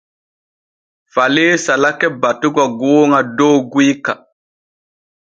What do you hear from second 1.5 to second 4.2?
salake batugo gooŋa dow guyka.